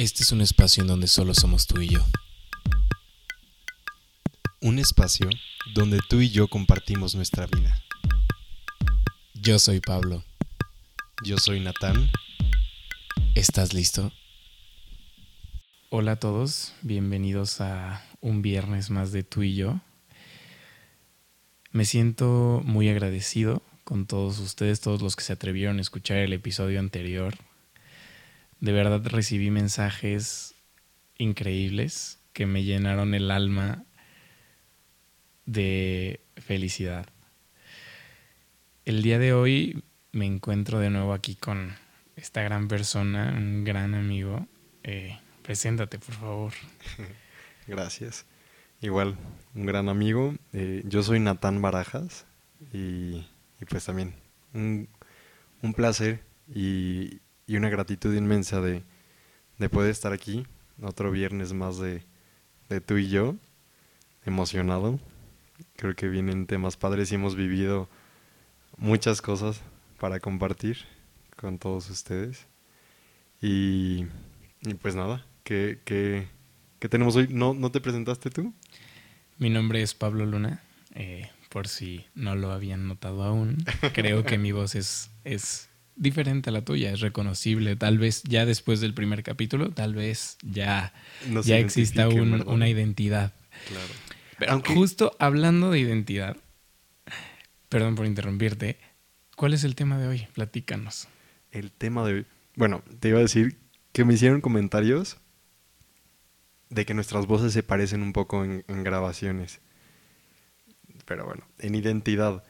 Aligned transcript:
Este 0.00 0.22
es 0.22 0.32
un 0.32 0.40
espacio 0.40 0.80
en 0.80 0.86
donde 0.86 1.08
solo 1.08 1.34
somos 1.34 1.66
tú 1.66 1.82
y 1.82 1.88
yo. 1.88 2.02
Un 4.62 4.78
espacio 4.78 5.28
donde 5.74 5.98
tú 6.08 6.22
y 6.22 6.30
yo 6.30 6.48
compartimos 6.48 7.14
nuestra 7.14 7.46
vida. 7.46 7.78
Yo 9.34 9.58
soy 9.58 9.80
Pablo. 9.80 10.24
Yo 11.22 11.36
soy 11.36 11.60
Natán. 11.60 12.08
¿Estás 13.34 13.74
listo? 13.74 14.10
Hola 15.90 16.12
a 16.12 16.16
todos, 16.16 16.72
bienvenidos 16.80 17.60
a 17.60 18.02
un 18.22 18.40
viernes 18.40 18.88
más 18.88 19.12
de 19.12 19.22
tú 19.22 19.42
y 19.42 19.54
yo. 19.54 19.82
Me 21.72 21.84
siento 21.84 22.62
muy 22.64 22.88
agradecido 22.88 23.62
con 23.84 24.06
todos 24.06 24.38
ustedes, 24.38 24.80
todos 24.80 25.02
los 25.02 25.14
que 25.14 25.24
se 25.24 25.34
atrevieron 25.34 25.76
a 25.76 25.82
escuchar 25.82 26.16
el 26.16 26.32
episodio 26.32 26.80
anterior. 26.80 27.36
De 28.60 28.72
verdad 28.72 29.00
recibí 29.06 29.50
mensajes 29.50 30.54
increíbles 31.16 32.18
que 32.34 32.44
me 32.44 32.62
llenaron 32.62 33.14
el 33.14 33.30
alma 33.30 33.84
de 35.46 36.20
felicidad. 36.36 37.06
El 38.84 39.02
día 39.02 39.18
de 39.18 39.32
hoy 39.32 39.82
me 40.12 40.26
encuentro 40.26 40.78
de 40.78 40.90
nuevo 40.90 41.14
aquí 41.14 41.36
con 41.36 41.74
esta 42.16 42.42
gran 42.42 42.68
persona, 42.68 43.32
un 43.34 43.64
gran 43.64 43.94
amigo. 43.94 44.46
Eh, 44.82 45.18
preséntate, 45.42 45.98
por 45.98 46.14
favor. 46.14 46.52
Gracias. 47.66 48.26
Igual, 48.82 49.16
un 49.54 49.64
gran 49.64 49.88
amigo. 49.88 50.34
Eh, 50.52 50.82
yo 50.84 51.02
soy 51.02 51.18
Natán 51.18 51.62
Barajas 51.62 52.26
y, 52.74 53.26
pues 53.68 53.86
también 53.86 54.14
un, 54.52 54.88
un 55.62 55.72
placer 55.72 56.22
y, 56.54 57.20
y, 57.50 57.56
una 57.56 57.68
gratitud 57.68 58.14
inmensa 58.14 58.60
de, 58.60 58.82
de, 59.58 59.68
poder 59.68 59.90
estar 59.90 60.12
aquí 60.12 60.46
otro 60.82 61.10
viernes 61.10 61.52
más 61.52 61.78
de, 61.78 62.04
de 62.68 62.80
tú 62.80 62.96
y 62.98 63.08
yo. 63.08 63.36
Emocionado. 64.24 65.00
Creo 65.76 65.94
que 65.94 66.08
vienen 66.08 66.46
temas 66.46 66.76
padres 66.76 67.10
y 67.10 67.14
hemos 67.14 67.34
vivido 67.36 67.88
muchas 68.76 69.22
cosas 69.22 69.62
para 69.98 70.20
compartir 70.20 70.78
con 71.36 71.58
todos 71.58 71.88
ustedes. 71.90 72.46
Y, 73.40 74.06
y 74.62 74.74
pues 74.74 74.94
nada, 74.94 75.24
¿qué, 75.42 75.80
qué, 75.84 76.28
qué 76.78 76.88
tenemos 76.88 77.16
hoy? 77.16 77.28
¿No, 77.30 77.54
¿No 77.54 77.70
te 77.70 77.80
presentaste 77.80 78.30
tú? 78.30 78.52
Mi 79.38 79.48
nombre 79.48 79.80
es 79.80 79.94
Pablo 79.94 80.26
Luna, 80.26 80.62
eh, 80.94 81.30
por 81.48 81.66
si 81.66 82.04
no 82.14 82.36
lo 82.36 82.52
habían 82.52 82.86
notado 82.86 83.22
aún. 83.22 83.56
Creo 83.94 84.22
que 84.22 84.36
mi 84.36 84.52
voz 84.52 84.74
es, 84.74 85.10
es 85.24 85.69
diferente 86.00 86.50
a 86.50 86.52
la 86.52 86.64
tuya, 86.64 86.90
es 86.92 87.00
reconocible. 87.00 87.76
Tal 87.76 87.98
vez 87.98 88.22
ya 88.24 88.44
después 88.46 88.80
del 88.80 88.94
primer 88.94 89.22
capítulo, 89.22 89.70
tal 89.70 89.94
vez 89.94 90.38
ya, 90.42 90.92
Nos 91.28 91.46
ya 91.46 91.58
exista 91.58 92.08
un, 92.08 92.48
una 92.48 92.68
identidad. 92.68 93.32
Claro. 93.68 93.92
Pero 94.38 94.52
Aunque- 94.52 94.74
justo 94.74 95.14
hablando 95.18 95.70
de 95.70 95.78
identidad, 95.80 96.36
perdón 97.68 97.94
por 97.94 98.06
interrumpirte, 98.06 98.78
¿cuál 99.36 99.52
es 99.54 99.62
el 99.64 99.74
tema 99.74 99.98
de 99.98 100.08
hoy? 100.08 100.26
Platícanos. 100.34 101.06
El 101.52 101.70
tema 101.70 102.04
de 102.06 102.14
hoy. 102.14 102.26
Bueno, 102.56 102.82
te 102.98 103.08
iba 103.10 103.18
a 103.18 103.22
decir 103.22 103.58
que 103.92 104.04
me 104.04 104.14
hicieron 104.14 104.40
comentarios 104.40 105.18
de 106.70 106.86
que 106.86 106.94
nuestras 106.94 107.26
voces 107.26 107.52
se 107.52 107.62
parecen 107.62 108.02
un 108.02 108.12
poco 108.12 108.44
en, 108.44 108.64
en 108.68 108.84
grabaciones. 108.84 109.60
Pero 111.04 111.26
bueno, 111.26 111.44
en 111.58 111.74
identidad. 111.74 112.44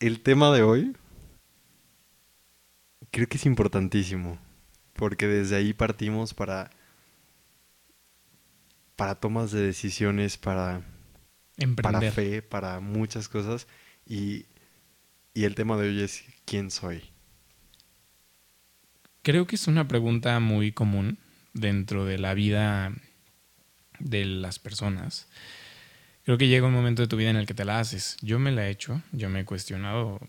El 0.00 0.20
tema 0.20 0.54
de 0.54 0.62
hoy 0.62 0.96
creo 3.10 3.28
que 3.28 3.36
es 3.36 3.46
importantísimo. 3.46 4.38
Porque 4.94 5.26
desde 5.26 5.56
ahí 5.56 5.72
partimos 5.72 6.34
para. 6.34 6.70
para 8.96 9.16
tomas 9.16 9.50
de 9.50 9.60
decisiones, 9.60 10.36
para 10.36 10.82
para 11.82 12.12
fe, 12.12 12.42
para 12.42 12.80
muchas 12.80 13.28
cosas. 13.28 13.66
Y, 14.06 14.46
y 15.32 15.44
el 15.44 15.54
tema 15.54 15.76
de 15.76 15.88
hoy 15.88 16.02
es 16.02 16.24
¿quién 16.44 16.70
soy? 16.70 17.02
Creo 19.22 19.46
que 19.46 19.56
es 19.56 19.66
una 19.66 19.88
pregunta 19.88 20.38
muy 20.40 20.72
común 20.72 21.18
dentro 21.54 22.04
de 22.04 22.18
la 22.18 22.34
vida 22.34 22.92
de 23.98 24.24
las 24.24 24.58
personas. 24.58 25.28
Creo 26.24 26.38
que 26.38 26.48
llega 26.48 26.66
un 26.66 26.72
momento 26.72 27.02
de 27.02 27.08
tu 27.08 27.16
vida 27.16 27.30
en 27.30 27.36
el 27.36 27.46
que 27.46 27.54
te 27.54 27.64
la 27.64 27.80
haces. 27.80 28.16
Yo 28.22 28.38
me 28.38 28.50
la 28.50 28.66
he 28.66 28.70
hecho, 28.70 29.02
yo 29.12 29.28
me 29.28 29.40
he 29.40 29.44
cuestionado 29.44 30.20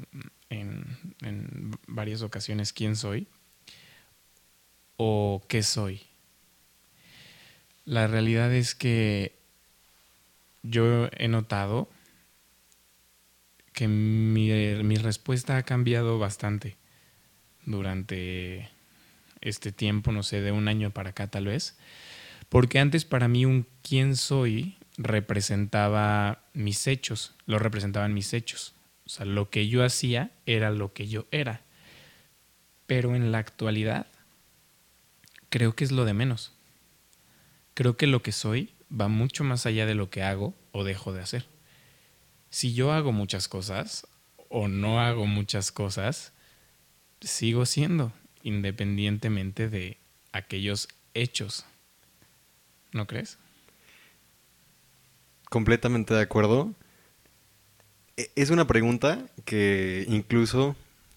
en, 0.49 0.85
en 1.21 1.71
varias 1.87 2.21
ocasiones 2.21 2.73
quién 2.73 2.95
soy 2.95 3.27
o 4.97 5.43
qué 5.47 5.63
soy. 5.63 6.01
La 7.85 8.07
realidad 8.07 8.53
es 8.53 8.75
que 8.75 9.35
yo 10.63 11.09
he 11.17 11.27
notado 11.27 11.87
que 13.71 13.87
mi, 13.87 14.49
mi 14.83 14.95
respuesta 14.95 15.57
ha 15.57 15.63
cambiado 15.63 16.17
bastante 16.17 16.77
durante 17.65 18.69
este 19.41 19.71
tiempo, 19.71 20.11
no 20.11 20.23
sé, 20.23 20.41
de 20.41 20.51
un 20.51 20.67
año 20.67 20.91
para 20.91 21.11
acá 21.11 21.27
tal 21.27 21.45
vez. 21.45 21.77
Porque 22.49 22.79
antes 22.79 23.05
para 23.05 23.27
mí 23.27 23.45
un 23.45 23.67
quién 23.83 24.15
soy 24.15 24.77
representaba 24.97 26.43
mis 26.53 26.87
hechos, 26.87 27.33
lo 27.45 27.59
representaban 27.59 28.13
mis 28.13 28.33
hechos. 28.33 28.73
O 29.05 29.09
sea, 29.09 29.25
lo 29.25 29.49
que 29.49 29.67
yo 29.67 29.83
hacía 29.83 30.31
era 30.45 30.71
lo 30.71 30.93
que 30.93 31.07
yo 31.07 31.27
era. 31.31 31.61
Pero 32.87 33.15
en 33.15 33.31
la 33.31 33.39
actualidad 33.39 34.07
creo 35.49 35.75
que 35.75 35.83
es 35.83 35.91
lo 35.91 36.05
de 36.05 36.13
menos. 36.13 36.53
Creo 37.73 37.97
que 37.97 38.07
lo 38.07 38.23
que 38.23 38.31
soy 38.31 38.73
va 38.89 39.07
mucho 39.07 39.43
más 39.43 39.65
allá 39.65 39.85
de 39.85 39.95
lo 39.95 40.09
que 40.09 40.23
hago 40.23 40.55
o 40.71 40.83
dejo 40.83 41.13
de 41.13 41.21
hacer. 41.21 41.45
Si 42.49 42.73
yo 42.73 42.91
hago 42.93 43.11
muchas 43.11 43.47
cosas 43.47 44.07
o 44.49 44.67
no 44.67 45.01
hago 45.01 45.25
muchas 45.27 45.71
cosas, 45.71 46.33
sigo 47.21 47.65
siendo, 47.65 48.13
independientemente 48.43 49.69
de 49.69 49.97
aquellos 50.31 50.87
hechos. 51.13 51.65
¿No 52.91 53.07
crees? 53.07 53.37
Completamente 55.49 56.13
de 56.13 56.21
acuerdo. 56.21 56.73
E- 58.17 58.31
Es 58.35 58.49
una 58.49 58.67
pregunta 58.67 59.25
que 59.45 60.05
incluso 60.09 60.75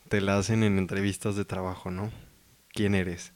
te 0.09 0.21
la 0.21 0.39
hacen 0.39 0.62
en 0.62 0.78
entrevistas 0.78 1.37
de 1.37 1.44
trabajo, 1.44 1.91
¿no? 1.91 2.11
¿Quién 2.72 2.94
eres? 2.94 3.33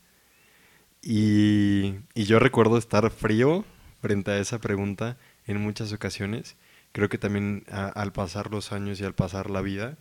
Y, 1.02 1.96
yo 2.14 2.38
recuerdo 2.38 2.78
estar 2.78 3.10
frío 3.10 3.64
frente 4.00 4.30
a 4.30 4.38
esa 4.38 4.60
pregunta 4.60 5.18
en 5.46 5.60
muchas 5.60 5.92
ocasiones. 5.92 6.56
Creo 6.92 7.08
que 7.08 7.18
también 7.18 7.64
al 7.70 8.12
pasar 8.12 8.50
los 8.50 8.72
años 8.72 9.00
y 9.00 9.04
al 9.04 9.14
pasar 9.14 9.50
la 9.50 9.62
vida, 9.62 9.96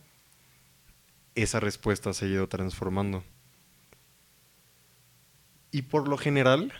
esa 1.34 1.60
respuesta 1.60 2.12
se 2.12 2.26
ha 2.26 2.28
ido 2.28 2.48
transformando. 2.48 3.24
Y 5.70 5.82
por 5.82 6.06
lo 6.08 6.18
general, 6.18 6.72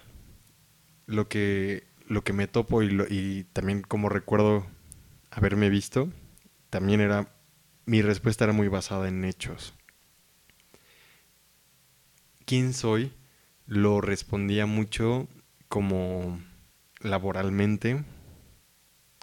lo 1.06 1.28
que, 1.28 1.84
lo 2.08 2.24
que 2.24 2.32
me 2.32 2.46
topo 2.48 2.82
y, 2.82 2.90
lo- 2.90 3.06
y 3.08 3.44
también 3.52 3.82
como 3.82 4.08
recuerdo 4.08 4.66
haberme 5.30 5.70
visto, 5.70 6.10
también 6.70 7.00
era, 7.00 7.34
mi 7.86 8.02
respuesta 8.02 8.44
era 8.44 8.52
muy 8.54 8.68
basada 8.68 9.08
en 9.08 9.24
hechos. 9.24 9.74
¿Quién 12.46 12.72
soy? 12.72 13.12
Lo 13.66 14.00
respondía 14.00 14.66
mucho 14.66 15.28
como 15.68 16.38
laboralmente, 17.00 18.04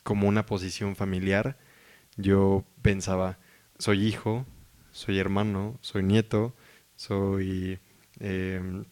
como 0.04 0.28
una 0.28 0.46
posición 0.46 0.96
familiar. 0.96 1.58
Yo 2.18 2.66
pensaba, 2.82 3.40
soy 3.80 4.06
hijo, 4.08 4.46
soy 4.92 5.20
hermano, 5.20 5.78
soy 5.82 6.04
nieto, 6.04 6.56
soy 6.96 7.80
em, 8.20 8.86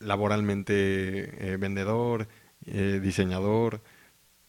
laboralmente 0.00 1.52
eh, 1.52 1.56
vendedor, 1.56 2.28
eh, 2.66 3.00
diseñador, 3.02 3.82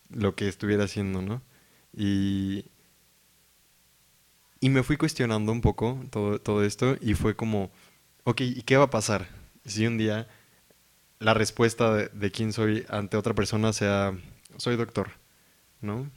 lo 0.09 0.35
que 0.35 0.47
estuviera 0.47 0.85
haciendo, 0.85 1.21
¿no? 1.21 1.41
Y, 1.95 2.65
y 4.59 4.69
me 4.69 4.83
fui 4.83 4.97
cuestionando 4.97 5.51
un 5.51 5.61
poco 5.61 5.99
todo, 6.09 6.39
todo 6.39 6.63
esto 6.63 6.95
y 7.01 7.13
fue 7.15 7.35
como, 7.35 7.71
ok, 8.23 8.41
¿y 8.41 8.61
qué 8.63 8.77
va 8.77 8.85
a 8.85 8.89
pasar 8.89 9.27
si 9.65 9.85
un 9.87 9.97
día 9.97 10.27
la 11.19 11.33
respuesta 11.33 11.93
de, 11.95 12.09
de 12.09 12.31
quién 12.31 12.53
soy 12.53 12.85
ante 12.89 13.17
otra 13.17 13.33
persona 13.35 13.73
sea, 13.73 14.17
soy 14.57 14.75
doctor, 14.77 15.11
¿no? 15.81 16.09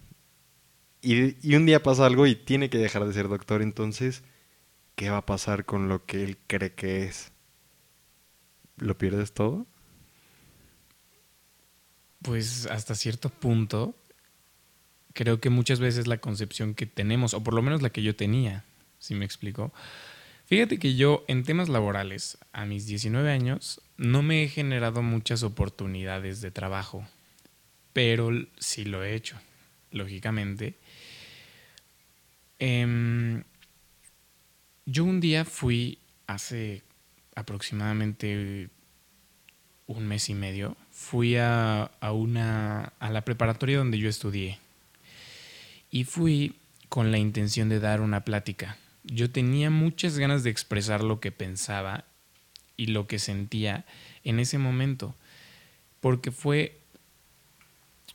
Y, 1.01 1.37
y 1.49 1.55
un 1.57 1.67
día 1.67 1.83
pasa 1.83 2.05
algo 2.07 2.27
y 2.27 2.35
tiene 2.37 2.69
que 2.71 2.79
dejar 2.79 3.07
de 3.07 3.13
ser 3.15 3.29
doctor, 3.29 3.63
entonces, 3.63 4.23
¿qué 4.97 5.11
va 5.11 5.19
a 5.19 5.27
pasar 5.27 5.65
con 5.67 5.89
lo 5.89 6.07
que 6.07 6.25
él 6.25 6.39
cree 6.49 6.75
que 6.75 7.05
es? 7.05 7.33
¿Lo 8.77 8.97
pierdes 8.97 9.33
todo? 9.33 9.67
Pues 12.23 12.67
hasta 12.67 12.95
cierto 12.95 13.29
punto, 13.31 13.95
creo 15.13 15.41
que 15.41 15.51
muchas 15.51 15.81
veces 15.81 16.07
la 16.07 16.19
concepción 16.19 16.75
que 16.75 16.87
tenemos, 16.87 17.35
o 17.35 17.43
por 17.43 17.55
lo 17.55 17.63
menos 17.63 17.83
la 17.83 17.91
que 17.91 18.03
yo 18.03 18.17
tenía, 18.17 18.65
si 18.99 19.15
me 19.15 19.25
explico, 19.25 19.73
Fíjate 20.47 20.79
que 20.79 20.95
yo 20.95 21.25
en 21.27 21.43
temas 21.43 21.69
laborales, 21.69 22.39
a 22.53 22.67
mis 22.67 22.87
19 22.87 23.33
años, 23.33 23.81
no 23.97 24.23
me 24.23 24.45
he 24.45 24.49
generado 24.49 25.03
muchas 25.03 25.43
oportunidades 25.43 26.41
de 26.41 26.53
trabajo, 26.53 27.05
pero 27.93 28.31
sí 28.57 28.85
lo 28.85 29.03
he 29.03 29.17
hecho, 29.17 29.37
lógicamente. 29.91 30.77
Em, 32.61 33.43
yo 34.87 35.03
un 35.03 35.19
día 35.19 35.45
fui 35.45 35.99
hace 36.29 36.85
aproximadamente 37.35 38.71
un 39.89 40.07
mes 40.07 40.29
y 40.29 40.35
medio, 40.35 40.77
fui 40.97 41.37
a, 41.37 41.91
a, 42.01 42.13
una, 42.13 42.95
a 42.99 43.11
la 43.11 43.21
preparatoria 43.21 43.77
donde 43.77 43.99
yo 43.99 44.09
estudié 44.09 44.59
y 45.91 46.05
fui 46.05 46.57
con 46.89 47.13
la 47.13 47.19
intención 47.19 47.69
de 47.69 47.81
dar 47.81 48.01
una 48.01 48.25
plática. 48.25 48.79
Yo 49.05 49.31
tenía 49.31 49.69
muchas 49.69 50.19
ganas 50.19 50.43
de 50.43 50.51
expresar 50.51 51.05
lo 51.05 51.21
que 51.21 51.31
pensaba 51.33 52.07
y 52.79 52.87
lo 52.87 53.07
que 53.07 53.19
sentía 53.19 53.85
en 54.25 54.41
ese 54.41 54.57
momento, 54.57 55.15
porque 56.01 56.33
fue, 56.33 56.79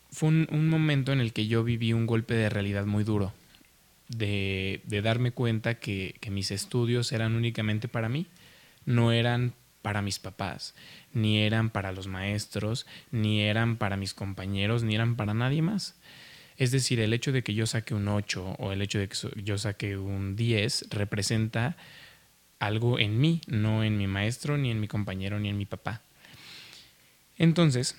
fue 0.09 0.29
un, 0.29 0.67
momento 0.67 1.13
en 1.13 1.19
el 1.19 1.33
que 1.33 1.45
yo 1.45 1.63
viví 1.63 1.93
un 1.93 2.07
golpe 2.07 2.33
de 2.33 2.49
realidad 2.49 2.87
muy 2.87 3.03
duro, 3.03 3.31
de, 4.09 4.81
de 4.85 5.01
darme 5.03 5.31
cuenta 5.31 5.75
que, 5.75 6.15
que 6.19 6.31
mis 6.31 6.49
estudios 6.49 7.11
eran 7.11 7.35
únicamente 7.35 7.87
para 7.87 8.09
mí, 8.09 8.25
no 8.85 9.11
eran 9.11 9.53
para 9.81 10.01
mis 10.01 10.19
papás, 10.19 10.75
ni 11.13 11.39
eran 11.39 11.69
para 11.69 11.91
los 11.91 12.07
maestros, 12.07 12.85
ni 13.11 13.41
eran 13.41 13.77
para 13.77 13.97
mis 13.97 14.13
compañeros, 14.13 14.83
ni 14.83 14.95
eran 14.95 15.15
para 15.15 15.33
nadie 15.33 15.61
más. 15.61 15.95
Es 16.57 16.71
decir, 16.71 16.99
el 16.99 17.13
hecho 17.13 17.31
de 17.31 17.43
que 17.43 17.53
yo 17.53 17.65
saque 17.65 17.93
un 17.93 18.07
8 18.07 18.55
o 18.59 18.71
el 18.71 18.81
hecho 18.81 18.99
de 18.99 19.07
que 19.07 19.17
yo 19.43 19.57
saque 19.57 19.97
un 19.97 20.35
10 20.35 20.87
representa 20.89 21.75
algo 22.59 22.99
en 22.99 23.19
mí, 23.19 23.41
no 23.47 23.83
en 23.83 23.97
mi 23.97 24.05
maestro, 24.05 24.57
ni 24.57 24.69
en 24.69 24.79
mi 24.79 24.87
compañero, 24.87 25.39
ni 25.39 25.49
en 25.49 25.57
mi 25.57 25.65
papá. 25.65 26.03
Entonces, 27.37 27.97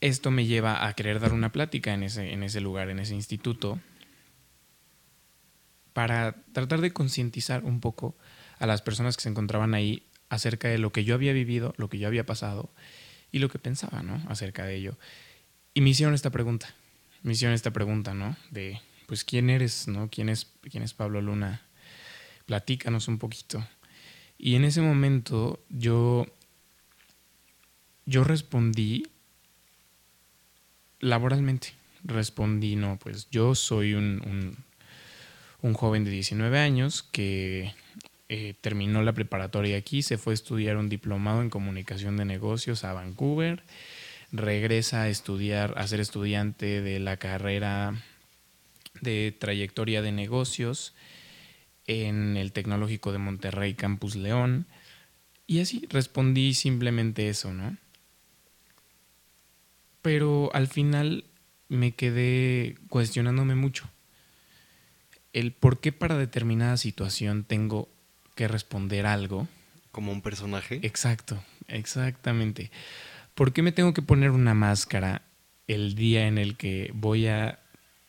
esto 0.00 0.32
me 0.32 0.46
lleva 0.46 0.86
a 0.86 0.92
querer 0.94 1.20
dar 1.20 1.32
una 1.32 1.52
plática 1.52 1.94
en 1.94 2.02
ese, 2.02 2.32
en 2.32 2.42
ese 2.42 2.60
lugar, 2.60 2.90
en 2.90 2.98
ese 2.98 3.14
instituto, 3.14 3.78
para 5.92 6.34
tratar 6.52 6.80
de 6.80 6.92
concientizar 6.92 7.64
un 7.64 7.78
poco 7.78 8.16
a 8.58 8.66
las 8.66 8.82
personas 8.82 9.16
que 9.16 9.22
se 9.22 9.28
encontraban 9.28 9.74
ahí 9.74 10.02
acerca 10.34 10.68
de 10.68 10.78
lo 10.78 10.92
que 10.92 11.04
yo 11.04 11.14
había 11.14 11.32
vivido, 11.32 11.74
lo 11.76 11.88
que 11.88 11.98
yo 11.98 12.08
había 12.08 12.26
pasado 12.26 12.70
y 13.32 13.38
lo 13.38 13.48
que 13.48 13.58
pensaba, 13.58 14.02
¿no? 14.02 14.22
Acerca 14.28 14.64
de 14.64 14.76
ello. 14.76 14.98
Y 15.72 15.80
me 15.80 15.90
hicieron 15.90 16.14
esta 16.14 16.30
pregunta 16.30 16.74
me 17.24 17.32
hicieron 17.32 17.54
esta 17.54 17.72
pregunta, 17.72 18.14
¿no? 18.14 18.36
De, 18.50 18.80
pues, 19.06 19.24
¿quién 19.24 19.50
eres, 19.50 19.88
no? 19.88 20.08
¿Quién 20.10 20.28
es, 20.28 20.52
quién 20.70 20.84
es 20.84 20.92
Pablo 20.92 21.20
Luna? 21.20 21.62
Platícanos 22.46 23.08
un 23.08 23.18
poquito. 23.18 23.66
Y 24.38 24.54
en 24.54 24.64
ese 24.64 24.82
momento 24.82 25.64
yo, 25.70 26.26
yo 28.04 28.24
respondí 28.24 29.04
laboralmente. 31.00 31.72
Respondí, 32.04 32.76
no, 32.76 32.98
pues 32.98 33.28
yo 33.30 33.54
soy 33.54 33.94
un, 33.94 34.54
un, 35.62 35.72
joven 35.72 36.04
de 36.04 36.10
19 36.10 36.58
años 36.58 37.02
que 37.02 37.72
eh, 38.34 38.54
terminó 38.60 39.02
la 39.02 39.12
preparatoria 39.12 39.76
aquí, 39.76 40.02
se 40.02 40.18
fue 40.18 40.32
a 40.32 40.34
estudiar 40.34 40.76
un 40.76 40.88
diplomado 40.88 41.42
en 41.42 41.50
comunicación 41.50 42.16
de 42.16 42.24
negocios 42.24 42.84
a 42.84 42.92
Vancouver 42.92 43.62
regresa 44.34 45.02
a 45.02 45.08
estudiar, 45.08 45.74
a 45.76 45.86
ser 45.86 46.00
estudiante 46.00 46.80
de 46.80 46.98
la 46.98 47.16
carrera 47.16 47.94
de 49.00 49.34
trayectoria 49.38 50.02
de 50.02 50.10
negocios 50.10 50.92
en 51.86 52.36
el 52.36 52.50
Tecnológico 52.50 53.12
de 53.12 53.18
Monterrey 53.18 53.74
Campus 53.74 54.16
León. 54.16 54.66
Y 55.46 55.60
así 55.60 55.86
respondí 55.88 56.54
simplemente 56.54 57.28
eso, 57.28 57.52
¿no? 57.52 57.76
Pero 60.02 60.50
al 60.52 60.66
final 60.66 61.24
me 61.68 61.92
quedé 61.92 62.76
cuestionándome 62.88 63.54
mucho. 63.54 63.88
El 65.32 65.52
por 65.52 65.80
qué 65.80 65.92
para 65.92 66.18
determinada 66.18 66.76
situación 66.76 67.44
tengo 67.44 67.88
que 68.34 68.48
responder 68.48 69.06
algo. 69.06 69.48
Como 69.92 70.12
un 70.12 70.22
personaje. 70.22 70.80
Exacto, 70.82 71.42
exactamente. 71.68 72.70
¿por 73.34 73.52
qué 73.52 73.62
me 73.62 73.72
tengo 73.72 73.94
que 73.94 74.02
poner 74.02 74.30
una 74.30 74.54
máscara 74.54 75.22
el 75.66 75.94
día 75.94 76.26
en 76.26 76.38
el 76.38 76.56
que 76.56 76.90
voy 76.94 77.26
a 77.26 77.58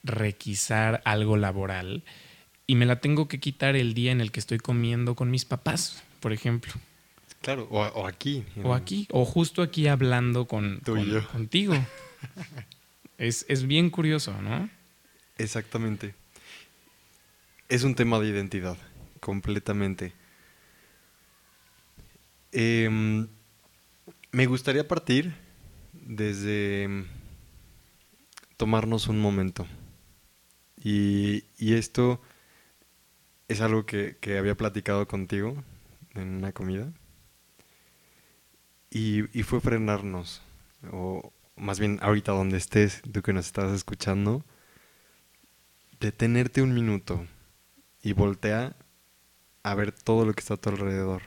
requisar 0.04 1.02
algo 1.06 1.38
laboral 1.38 2.04
y 2.68 2.76
me 2.76 2.86
la 2.86 3.00
tengo 3.00 3.28
que 3.28 3.40
quitar 3.40 3.76
el 3.76 3.94
día 3.94 4.12
en 4.12 4.22
el 4.22 4.32
que 4.32 4.40
estoy 4.40 4.60
comiendo 4.60 5.16
con 5.16 5.32
mis 5.32 5.46
papás, 5.46 6.04
por 6.20 6.34
ejemplo? 6.34 6.74
Claro, 7.42 7.68
o, 7.70 8.08
aquí. 8.08 8.44
O 8.64 8.74
aquí, 8.74 9.08
o 9.12 9.24
justo 9.24 9.62
aquí 9.62 9.88
hablando 9.88 10.48
con, 10.48 10.82
contigo. 11.32 11.76
es, 13.20 13.46
es 13.50 13.68
bien 13.68 13.92
curioso, 13.92 14.42
¿no? 14.42 14.68
Exactamente. 15.38 16.16
Es 17.70 17.84
un 17.84 17.94
tema 17.94 18.20
de 18.20 18.30
identidad, 18.30 18.78
completamente. 19.26 20.14
Eh, 22.52 23.28
me 24.32 24.46
gustaría 24.46 24.88
partir 24.88 25.34
desde 25.94 26.88
mm, 26.88 27.06
tomarnos 28.56 29.08
un 29.08 29.20
momento. 29.20 29.66
Y, 30.78 31.44
esto 31.58 32.22
es 33.48 33.62
algo 33.62 33.88
que, 33.88 34.16
había 34.38 34.56
platicado 34.56 35.08
contigo 35.08 35.64
en 36.14 36.36
una 36.36 36.52
comida. 36.52 36.94
Y, 38.92 39.24
y, 39.38 39.42
fue 39.42 39.60
frenarnos, 39.60 40.44
o 40.92 41.34
más 41.56 41.80
bien 41.80 41.98
ahorita 42.04 42.32
donde 42.32 42.58
estés, 42.58 43.02
tú 43.12 43.24
que 43.24 43.34
nos 43.34 43.48
estás 43.48 43.74
escuchando, 43.74 44.46
detenerte 46.00 46.62
un 46.62 46.76
minuto 46.76 47.26
y 48.04 48.14
voltea 48.14 48.76
a 49.66 49.74
ver 49.74 49.92
todo 49.92 50.26
lo 50.26 50.34
que 50.34 50.42
está 50.42 50.54
a 50.54 50.58
tu 50.58 50.70
alrededor 50.70 51.24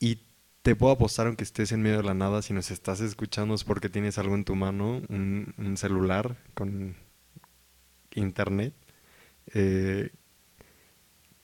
Y 0.00 0.20
te 0.62 0.76
puedo 0.76 0.92
apostar, 0.92 1.26
aunque 1.26 1.44
estés 1.44 1.72
en 1.72 1.82
medio 1.82 1.98
de 1.98 2.02
la 2.04 2.14
nada, 2.14 2.42
si 2.42 2.52
nos 2.52 2.70
estás 2.70 3.00
escuchando 3.00 3.54
es 3.54 3.64
porque 3.64 3.88
tienes 3.88 4.18
algo 4.18 4.34
en 4.34 4.44
tu 4.44 4.54
mano, 4.54 5.02
un, 5.08 5.74
celular 5.76 6.36
con 6.54 6.96
internet, 8.14 8.74
eh, 9.54 10.10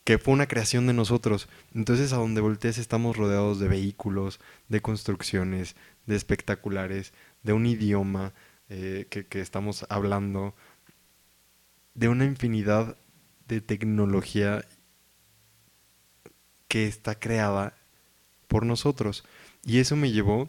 que 0.04 0.18
fue 0.18 0.34
una 0.34 0.46
creación 0.46 0.86
de 0.86 0.92
nosotros. 0.92 1.48
Entonces, 1.74 2.12
a 2.12 2.16
donde 2.16 2.40
voltees 2.42 2.78
estamos 2.78 3.16
rodeados 3.16 3.58
de 3.58 3.68
vehículos, 3.68 4.40
de 4.68 4.82
construcciones, 4.82 5.76
de 6.06 6.16
espectaculares, 6.16 7.12
de 7.42 7.54
un 7.54 7.66
idioma 7.66 8.34
eh, 8.68 9.06
que, 9.10 9.26
que 9.26 9.40
estamos 9.40 9.86
hablando, 9.88 10.54
de 11.94 12.08
una 12.08 12.24
infinidad 12.24 12.98
tecnología 13.60 14.64
que 16.68 16.86
está 16.86 17.18
creada 17.18 17.76
por 18.48 18.66
nosotros. 18.66 19.24
Y 19.64 19.78
eso 19.78 19.96
me 19.96 20.10
llevó 20.10 20.48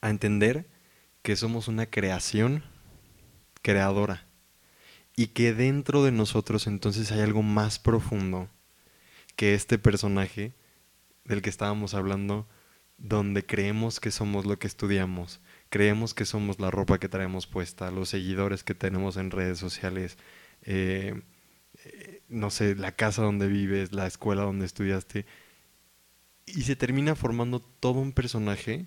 a 0.00 0.10
entender 0.10 0.66
que 1.22 1.36
somos 1.36 1.68
una 1.68 1.86
creación 1.86 2.64
creadora 3.62 4.26
y 5.16 5.28
que 5.28 5.52
dentro 5.52 6.02
de 6.02 6.12
nosotros 6.12 6.66
entonces 6.66 7.12
hay 7.12 7.20
algo 7.20 7.42
más 7.42 7.78
profundo 7.78 8.48
que 9.36 9.54
este 9.54 9.78
personaje 9.78 10.54
del 11.24 11.42
que 11.42 11.50
estábamos 11.50 11.94
hablando, 11.94 12.46
donde 12.98 13.44
creemos 13.44 14.00
que 14.00 14.10
somos 14.10 14.46
lo 14.46 14.58
que 14.58 14.66
estudiamos, 14.66 15.40
creemos 15.68 16.14
que 16.14 16.24
somos 16.24 16.58
la 16.58 16.70
ropa 16.70 16.98
que 16.98 17.08
traemos 17.08 17.46
puesta, 17.46 17.90
los 17.90 18.08
seguidores 18.08 18.64
que 18.64 18.74
tenemos 18.74 19.16
en 19.16 19.30
redes 19.30 19.58
sociales, 19.58 20.18
eh, 20.62 21.22
no 22.28 22.50
sé, 22.50 22.74
la 22.74 22.92
casa 22.92 23.22
donde 23.22 23.48
vives, 23.48 23.92
la 23.92 24.06
escuela 24.06 24.42
donde 24.42 24.66
estudiaste, 24.66 25.26
y 26.46 26.62
se 26.62 26.76
termina 26.76 27.14
formando 27.14 27.60
todo 27.60 28.00
un 28.00 28.12
personaje 28.12 28.86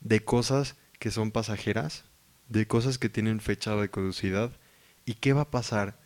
de 0.00 0.24
cosas 0.24 0.76
que 0.98 1.10
son 1.10 1.30
pasajeras, 1.30 2.04
de 2.48 2.66
cosas 2.66 2.98
que 2.98 3.08
tienen 3.08 3.40
fecha 3.40 3.74
de 3.76 3.90
caducidad. 3.90 4.52
¿Y 5.04 5.14
qué 5.14 5.32
va 5.32 5.42
a 5.42 5.50
pasar 5.50 5.98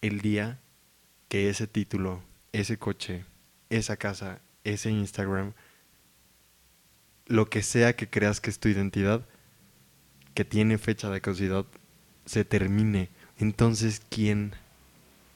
el 0.00 0.20
día 0.20 0.60
que 1.28 1.48
ese 1.48 1.66
título, 1.66 2.22
ese 2.52 2.78
coche, 2.78 3.24
esa 3.70 3.96
casa, 3.96 4.40
ese 4.64 4.90
Instagram, 4.90 5.54
lo 7.26 7.48
que 7.48 7.62
sea 7.62 7.96
que 7.96 8.08
creas 8.08 8.40
que 8.40 8.50
es 8.50 8.58
tu 8.58 8.68
identidad, 8.68 9.26
que 10.34 10.44
tiene 10.44 10.78
fecha 10.78 11.10
de 11.10 11.20
caducidad, 11.20 11.64
se 12.26 12.44
termine? 12.44 13.08
Entonces, 13.38 14.02
¿quién 14.10 14.54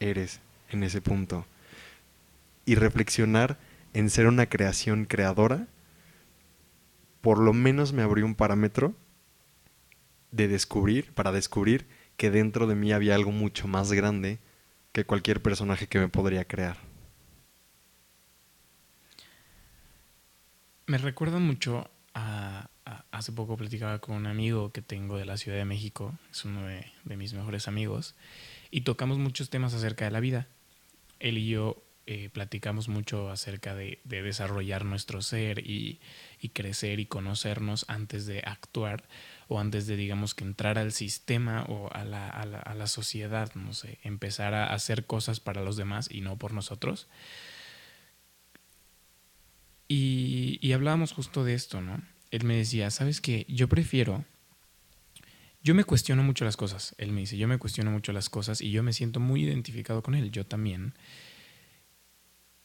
eres 0.00 0.40
en 0.70 0.82
ese 0.82 1.00
punto? 1.00 1.46
Y 2.64 2.74
reflexionar 2.74 3.58
en 3.94 4.10
ser 4.10 4.26
una 4.26 4.46
creación 4.46 5.04
creadora, 5.04 5.68
por 7.20 7.38
lo 7.38 7.52
menos 7.52 7.92
me 7.92 8.02
abrió 8.02 8.26
un 8.26 8.34
parámetro 8.34 8.94
de 10.30 10.48
descubrir, 10.48 11.12
para 11.12 11.32
descubrir 11.32 11.86
que 12.16 12.30
dentro 12.30 12.66
de 12.66 12.74
mí 12.74 12.92
había 12.92 13.14
algo 13.14 13.32
mucho 13.32 13.68
más 13.68 13.92
grande 13.92 14.38
que 14.92 15.04
cualquier 15.04 15.42
personaje 15.42 15.86
que 15.86 15.98
me 15.98 16.08
podría 16.08 16.44
crear. 16.44 16.76
Me 20.86 20.98
recuerda 20.98 21.38
mucho 21.38 21.90
a, 22.14 22.68
Hace 23.16 23.32
poco 23.32 23.56
platicaba 23.56 23.98
con 23.98 24.14
un 24.14 24.26
amigo 24.26 24.72
que 24.72 24.82
tengo 24.82 25.16
de 25.16 25.24
la 25.24 25.38
Ciudad 25.38 25.56
de 25.56 25.64
México, 25.64 26.12
es 26.30 26.44
uno 26.44 26.66
de, 26.66 26.84
mis 27.16 27.32
mejores 27.32 27.66
amigos, 27.66 28.14
y 28.70 28.82
tocamos 28.82 29.16
muchos 29.16 29.48
temas 29.48 29.72
acerca 29.72 30.04
de 30.04 30.10
la 30.10 30.20
vida. 30.20 30.48
Él 31.18 31.38
y 31.38 31.48
yo 31.48 31.82
eh, 32.04 32.28
platicamos 32.30 32.88
mucho 32.88 33.30
acerca 33.30 33.74
de, 33.74 34.00
de 34.04 34.20
desarrollar 34.20 34.84
nuestro 34.84 35.22
ser 35.22 35.60
y, 35.60 35.98
crecer 36.52 37.00
y 37.00 37.06
conocernos 37.06 37.86
antes 37.88 38.26
de 38.26 38.42
actuar 38.44 39.08
o 39.48 39.60
antes 39.60 39.86
de, 39.86 39.96
digamos, 39.96 40.34
que 40.34 40.44
entrar 40.44 40.76
al 40.76 40.92
sistema 40.92 41.64
o 41.70 41.88
a 41.94 42.04
la, 42.04 42.86
sociedad, 42.86 43.50
no 43.54 43.72
sé, 43.72 43.98
empezar 44.02 44.52
a 44.52 44.74
hacer 44.74 45.06
cosas 45.06 45.40
para 45.40 45.62
los 45.62 45.78
demás 45.78 46.10
y 46.10 46.20
no 46.20 46.36
por 46.36 46.52
nosotros. 46.52 47.08
Y 49.88 50.70
hablábamos 50.72 51.14
justo 51.14 51.44
de 51.44 51.54
esto, 51.54 51.80
¿no? 51.80 52.02
Él 52.30 52.44
me 52.44 52.56
decía, 52.56 52.90
¿sabes 52.90 53.20
qué? 53.20 53.46
Yo 53.48 53.68
prefiero... 53.68 54.24
Yo 55.62 55.74
me 55.74 55.82
cuestiono 55.82 56.22
mucho 56.22 56.44
las 56.44 56.56
cosas. 56.56 56.94
Él 56.96 57.10
me 57.10 57.22
dice, 57.22 57.36
yo 57.36 57.48
me 57.48 57.58
cuestiono 57.58 57.90
mucho 57.90 58.12
las 58.12 58.30
cosas 58.30 58.60
y 58.60 58.70
yo 58.70 58.84
me 58.84 58.92
siento 58.92 59.18
muy 59.18 59.42
identificado 59.42 60.00
con 60.00 60.14
él, 60.14 60.30
yo 60.30 60.46
también. 60.46 60.94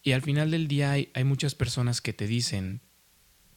Y 0.03 0.12
al 0.12 0.22
final 0.22 0.51
del 0.51 0.68
día 0.68 0.91
hay, 0.91 1.10
hay 1.15 1.24
muchas 1.24 1.56
personas 1.56 2.00
que 2.00 2.13
te 2.13 2.27
dicen, 2.27 2.80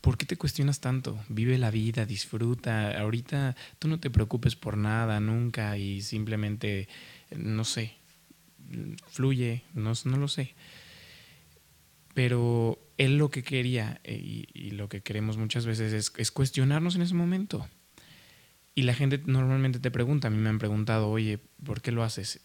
¿por 0.00 0.18
qué 0.18 0.26
te 0.26 0.36
cuestionas 0.36 0.80
tanto? 0.80 1.18
Vive 1.28 1.56
la 1.56 1.70
vida, 1.70 2.04
disfruta. 2.04 2.98
Ahorita 3.00 3.56
tú 3.78 3.88
no 3.88 3.98
te 4.00 4.10
preocupes 4.10 4.54
por 4.54 4.76
nada, 4.76 5.18
nunca, 5.20 5.78
y 5.78 6.02
simplemente, 6.02 6.88
no 7.34 7.64
sé, 7.64 7.96
fluye, 9.08 9.62
no, 9.72 9.92
no 10.04 10.16
lo 10.18 10.28
sé. 10.28 10.54
Pero 12.12 12.78
él 12.98 13.18
lo 13.18 13.30
que 13.30 13.42
quería 13.42 14.00
eh, 14.04 14.46
y, 14.52 14.70
lo 14.70 14.88
que 14.88 15.02
queremos 15.02 15.36
muchas 15.36 15.66
veces 15.66 15.92
es, 15.92 16.12
es 16.16 16.30
cuestionarnos 16.30 16.96
en 16.96 17.02
ese 17.02 17.14
momento. 17.14 17.68
Y 18.74 18.82
la 18.82 18.94
gente 18.94 19.20
normalmente 19.26 19.78
te 19.78 19.90
pregunta, 19.90 20.28
a 20.28 20.30
mí 20.30 20.38
me 20.38 20.48
han 20.48 20.58
preguntado, 20.58 21.08
oye, 21.08 21.38
¿por 21.64 21.80
qué 21.80 21.92
lo 21.92 22.02
haces? 22.02 22.40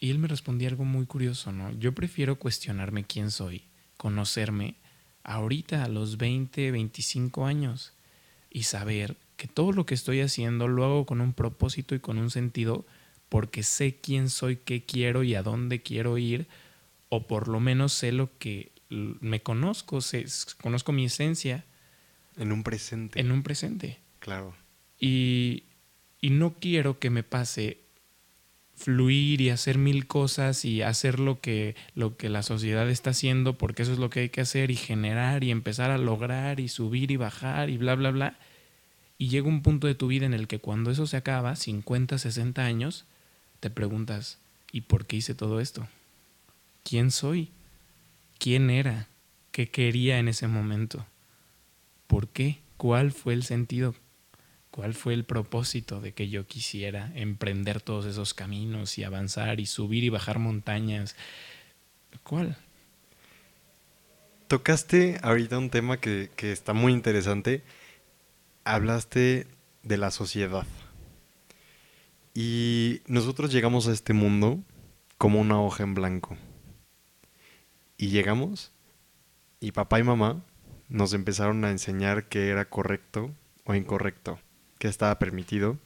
Y 0.00 0.10
él 0.10 0.18
me 0.18 0.28
respondía 0.28 0.68
algo 0.68 0.84
muy 0.84 1.06
curioso, 1.06 1.52
¿no? 1.52 1.72
Yo 1.78 1.94
prefiero 1.94 2.38
cuestionarme 2.38 3.04
quién 3.04 3.30
soy, 3.30 3.64
conocerme 3.96 4.76
ahorita 5.24 5.84
a 5.84 5.88
los 5.88 6.16
20, 6.16 6.70
25 6.70 7.46
años 7.46 7.92
y 8.50 8.62
saber 8.62 9.16
que 9.36 9.46
todo 9.46 9.72
lo 9.72 9.86
que 9.86 9.94
estoy 9.94 10.20
haciendo 10.20 10.68
lo 10.68 10.84
hago 10.84 11.06
con 11.06 11.20
un 11.20 11.32
propósito 11.32 11.94
y 11.94 12.00
con 12.00 12.18
un 12.18 12.30
sentido 12.30 12.86
porque 13.28 13.62
sé 13.62 13.96
quién 13.96 14.30
soy, 14.30 14.56
qué 14.56 14.84
quiero 14.84 15.22
y 15.22 15.34
a 15.34 15.42
dónde 15.42 15.82
quiero 15.82 16.16
ir 16.16 16.48
o 17.08 17.26
por 17.26 17.48
lo 17.48 17.60
menos 17.60 17.92
sé 17.92 18.12
lo 18.12 18.30
que 18.38 18.70
me 18.90 19.42
conozco, 19.42 20.00
sé, 20.00 20.24
conozco 20.60 20.92
mi 20.92 21.04
esencia 21.06 21.64
En 22.36 22.52
un 22.52 22.62
presente. 22.62 23.20
en 23.20 23.30
un 23.30 23.42
presente. 23.42 23.98
Claro. 24.18 24.54
Y, 24.98 25.64
y 26.20 26.30
no 26.30 26.54
quiero 26.58 26.98
que 26.98 27.10
me 27.10 27.22
pase 27.22 27.78
fluir 28.74 29.40
y 29.40 29.50
hacer 29.50 29.76
mil 29.76 30.06
cosas 30.06 30.64
y 30.64 30.82
hacer 30.82 31.18
lo 31.18 31.40
que, 31.40 31.74
lo 31.94 32.16
que 32.16 32.28
la 32.28 32.42
sociedad 32.44 32.88
está 32.88 33.10
haciendo 33.10 33.58
porque 33.58 33.82
eso 33.82 33.92
es 33.92 33.98
lo 33.98 34.08
que 34.08 34.20
hay 34.20 34.28
que 34.28 34.40
hacer 34.40 34.70
y 34.70 34.76
generar 34.76 35.42
y 35.42 35.50
empezar 35.50 35.90
a 35.90 35.98
lograr 35.98 36.60
y 36.60 36.68
subir 36.68 37.10
y 37.10 37.16
bajar 37.16 37.70
y 37.70 37.76
bla, 37.76 37.96
bla, 37.96 38.10
bla. 38.10 38.38
Y 39.18 39.28
llega 39.28 39.48
un 39.48 39.62
punto 39.62 39.88
de 39.88 39.96
tu 39.96 40.06
vida 40.06 40.26
en 40.26 40.34
el 40.34 40.46
que 40.46 40.60
cuando 40.60 40.92
eso 40.92 41.06
se 41.08 41.16
acaba, 41.16 41.56
50, 41.56 42.18
60 42.18 42.64
años, 42.64 43.04
te 43.58 43.68
preguntas, 43.68 44.38
¿y 44.70 44.82
por 44.82 45.06
qué 45.06 45.16
hice 45.16 45.34
todo 45.34 45.58
esto? 45.58 45.88
¿Quién 46.88 47.10
soy? 47.10 47.50
¿Quién 48.38 48.70
era? 48.70 49.08
¿Qué 49.50 49.70
quería 49.70 50.18
en 50.18 50.26
ese 50.26 50.48
momento? 50.48 51.04
¿Por 52.06 52.28
qué? 52.28 52.62
¿Cuál 52.78 53.12
fue 53.12 53.34
el 53.34 53.42
sentido? 53.42 53.94
¿Cuál 54.70 54.94
fue 54.94 55.12
el 55.12 55.24
propósito 55.24 56.00
de 56.00 56.14
que 56.14 56.30
yo 56.30 56.46
quisiera 56.46 57.12
emprender 57.14 57.82
todos 57.82 58.06
esos 58.06 58.32
caminos 58.32 58.96
y 58.96 59.04
avanzar 59.04 59.60
y 59.60 59.66
subir 59.66 60.02
y 60.02 60.08
bajar 60.08 60.38
montañas? 60.38 61.14
¿Cuál? 62.22 62.56
Tocaste 64.46 65.18
ahorita 65.22 65.58
un 65.58 65.68
tema 65.68 66.00
que, 66.00 66.30
que 66.36 66.52
está 66.52 66.72
muy 66.72 66.94
interesante. 66.94 67.64
Hablaste 68.64 69.46
de 69.82 69.96
la 69.98 70.10
sociedad. 70.10 70.66
Y 72.32 73.02
nosotros 73.06 73.52
llegamos 73.52 73.88
a 73.88 73.92
este 73.92 74.14
mundo 74.14 74.58
como 75.18 75.38
una 75.38 75.60
hoja 75.60 75.82
en 75.82 75.92
blanco. 75.92 76.38
Y 77.98 78.08
llegamos 78.08 78.72
y 79.60 79.72
papá 79.72 79.98
y 79.98 80.04
mamá 80.04 80.44
nos 80.88 81.12
empezaron 81.12 81.64
a 81.64 81.70
enseñar 81.70 82.28
qué 82.28 82.48
era 82.48 82.70
correcto 82.70 83.32
o 83.64 83.74
incorrecto, 83.74 84.38
qué 84.78 84.88
estaba 84.88 85.18
permitido 85.18 85.78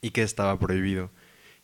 y 0.00 0.12
qué 0.12 0.22
estaba 0.22 0.58
prohibido. 0.58 1.10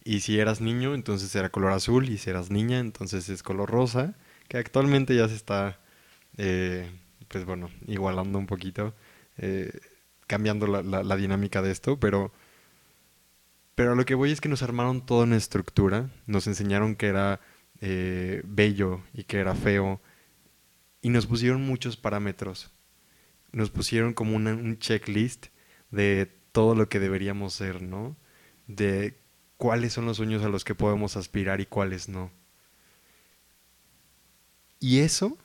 Y 0.04 0.20
si 0.20 0.38
eras 0.38 0.60
niño, 0.60 0.94
entonces 0.94 1.34
era 1.34 1.50
color 1.50 1.72
azul, 1.72 2.08
y 2.08 2.18
si 2.18 2.30
eras 2.30 2.50
niña, 2.50 2.78
entonces 2.78 3.28
es 3.28 3.42
color 3.42 3.70
rosa, 3.70 4.14
que 4.48 4.58
actualmente 4.58 5.14
ya 5.14 5.28
se 5.28 5.34
está, 5.34 5.80
eh, 6.36 6.90
pues 7.28 7.44
bueno, 7.44 7.70
igualando 7.86 8.38
un 8.38 8.46
poquito, 8.46 8.94
eh, 9.36 9.70
cambiando 10.26 10.66
la, 10.66 11.16
dinámica 11.16 11.62
de 11.62 11.70
esto, 11.70 11.98
pero, 12.00 12.32
pero 13.74 13.92
a 13.92 13.94
lo 13.96 14.04
que 14.04 14.14
voy 14.14 14.32
es 14.32 14.40
que 14.40 14.48
nos 14.48 14.62
armaron 14.62 15.04
toda 15.04 15.24
una 15.24 15.36
estructura, 15.36 16.10
nos 16.26 16.46
enseñaron 16.46 16.96
que 16.96 17.06
era 17.06 17.40
eh, 17.80 18.42
bello 18.44 19.02
y 19.14 19.24
que 19.24 19.38
era 19.38 19.54
feo, 19.54 20.00
y 21.02 21.10
nos 21.10 21.26
pusieron 21.26 21.62
muchos 21.66 21.96
parámetros, 21.96 22.70
nos 23.52 23.70
pusieron 23.70 24.14
como 24.14 24.36
una- 24.36 24.54
un 24.54 24.78
checklist 24.78 25.48
de 25.90 26.30
todo 26.52 26.74
lo 26.74 26.88
que 26.88 27.00
deberíamos 27.00 27.54
ser, 27.54 27.82
¿no? 27.82 28.16
De 28.68 29.18
cuáles 29.58 29.92
son 29.94 30.06
los 30.06 30.18
sueños 30.18 30.44
a 30.44 30.48
los 30.50 30.64
que 30.64 30.74
podemos 30.76 31.16
aspirar 31.16 31.60
y 31.60 31.66
cuáles 31.66 32.08
no. 32.08 32.32
Y 34.80 35.00
eso 35.00 35.36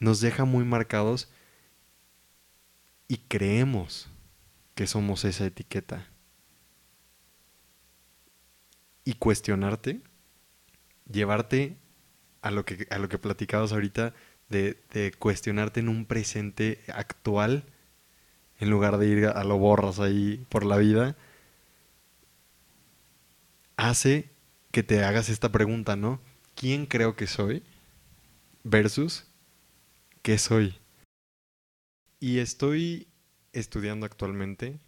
nos 0.00 0.20
deja 0.20 0.44
muy 0.44 0.64
marcados 0.64 1.28
y 3.08 3.18
creemos 3.18 4.08
que 4.74 4.86
somos 4.86 5.24
esa 5.24 5.46
etiqueta. 5.46 6.08
Y 9.04 9.14
cuestionarte, 9.14 10.02
llevarte 11.10 11.76
a 12.42 12.50
lo 12.50 12.64
que, 12.64 12.86
a 12.90 12.98
lo 12.98 13.08
que 13.08 13.18
platicabas 13.18 13.72
ahorita, 13.72 14.14
de, 14.48 14.80
de 14.92 15.12
cuestionarte 15.12 15.80
en 15.80 15.88
un 15.88 16.06
presente 16.06 16.80
actual, 16.92 17.64
en 18.58 18.70
lugar 18.70 18.98
de 18.98 19.08
ir 19.08 19.26
a 19.26 19.44
lo 19.44 19.58
borras 19.58 19.98
ahí 19.98 20.44
por 20.48 20.64
la 20.64 20.76
vida, 20.76 21.16
hace 23.76 24.30
que 24.70 24.82
te 24.82 25.04
hagas 25.04 25.28
esta 25.28 25.52
pregunta, 25.52 25.96
¿no? 25.96 26.20
¿Quién 26.54 26.86
creo 26.86 27.16
que 27.16 27.26
soy? 27.26 27.62
Versus, 28.64 29.26
¿qué 30.22 30.38
soy? 30.38 30.78
Y 32.18 32.38
estoy 32.38 33.08
estudiando 33.52 34.06
actualmente 34.06 34.78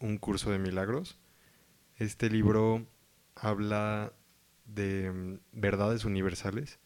un 0.00 0.18
curso 0.18 0.50
de 0.50 0.58
milagros. 0.58 1.18
Este 1.96 2.28
libro 2.28 2.86
habla 3.34 4.12
de 4.64 5.10
mm, 5.10 5.40
verdades 5.52 6.04
universales, 6.04 6.78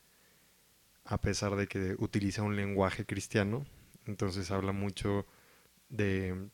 a 1.04 1.21
pesar 1.21 1.56
de 1.56 1.66
que 1.66 1.97
utiliza 1.99 2.42
un 2.42 2.56
lenguaje 2.56 3.06
cristiano. 3.06 3.66
Entonces 4.06 4.50
habla 4.50 4.73
mucho 4.73 5.26
de, 5.88 6.49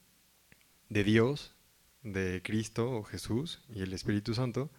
de 0.89 1.05
Dios, 1.05 1.55
de 2.03 2.43
Cristo 2.43 2.91
o 2.91 3.05
Jesús 3.05 3.63
y 3.69 3.83
el 3.83 3.93
Espíritu 3.93 4.35
Santo. 4.35 4.71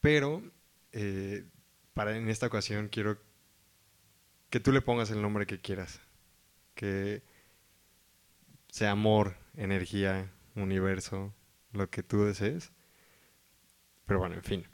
Pero 0.00 0.42
eh, 0.92 1.44
para 1.94 2.16
en 2.16 2.28
esta 2.28 2.46
ocasión 2.46 2.88
quiero 2.88 3.18
que 4.48 4.60
tú 4.60 4.72
le 4.72 4.80
pongas 4.80 5.10
el 5.10 5.22
nombre 5.22 5.46
que 5.46 5.60
quieras. 5.60 6.00
Que 6.74 7.22
sea 8.68 8.92
amor, 8.92 9.36
energía, 9.56 10.32
universo, 10.54 11.34
lo 11.72 11.90
que 11.90 12.02
tú 12.02 12.24
desees. 12.24 12.72
Pero 14.10 14.18
bueno, 14.18 14.34
en 14.34 14.42
fin. 14.42 14.66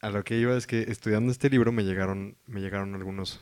A 0.00 0.10
lo 0.10 0.24
que 0.24 0.36
iba 0.36 0.56
es 0.56 0.66
que 0.66 0.82
estudiando 0.90 1.30
este 1.30 1.48
libro 1.48 1.70
me 1.70 1.84
llegaron, 1.84 2.36
me 2.48 2.60
llegaron 2.60 2.96
algunos 2.96 3.40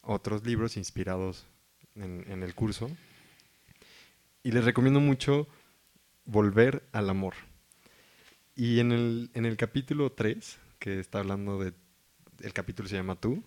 otros 0.00 0.44
libros 0.44 0.76
inspirados 0.76 1.46
en, 1.94 2.24
en 2.28 2.42
el 2.42 2.52
curso. 2.52 2.90
Y 4.42 4.50
les 4.50 4.64
recomiendo 4.64 4.98
mucho 4.98 5.46
Volver 6.24 6.82
al 6.90 7.08
Amor. 7.08 7.34
Y 8.56 8.80
en 8.80 8.90
el, 8.90 9.30
en 9.34 9.46
el 9.46 9.56
capítulo 9.56 10.10
3, 10.10 10.58
que 10.80 10.98
está 10.98 11.20
hablando 11.20 11.60
de... 11.62 11.72
El 12.40 12.52
capítulo 12.52 12.88
se 12.88 12.96
llama 12.96 13.14
Tú. 13.14 13.44